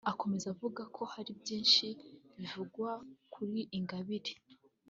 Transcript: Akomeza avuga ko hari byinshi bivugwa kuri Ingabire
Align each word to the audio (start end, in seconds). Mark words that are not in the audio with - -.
Akomeza 0.11 0.45
avuga 0.53 0.81
ko 0.95 1.01
hari 1.13 1.31
byinshi 1.41 1.85
bivugwa 2.37 2.89
kuri 3.33 3.59
Ingabire 3.77 4.33